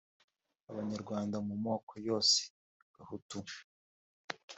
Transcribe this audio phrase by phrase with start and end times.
[0.69, 2.39] Abanyarwanda mu moko yose
[2.95, 3.37] Gahutu